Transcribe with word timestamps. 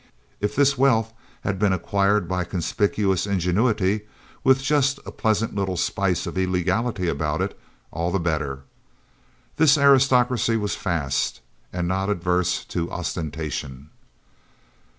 If 0.39 0.55
this 0.55 0.79
wealth 0.79 1.13
had 1.41 1.59
been 1.59 1.71
acquired 1.71 2.27
by 2.27 2.43
conspicuous 2.43 3.27
ingenuity, 3.27 4.01
with 4.43 4.63
just 4.63 4.99
a 5.05 5.11
pleasant 5.11 5.53
little 5.53 5.77
spice 5.77 6.25
of 6.25 6.39
illegality 6.39 7.07
about 7.07 7.39
it, 7.39 7.55
all 7.91 8.09
the 8.11 8.19
better. 8.19 8.61
This 9.57 9.77
aristocracy 9.77 10.57
was 10.57 10.73
"fast," 10.73 11.41
and 11.71 11.87
not 11.87 12.09
averse 12.09 12.65
to 12.65 12.89
ostentation. 12.91 13.91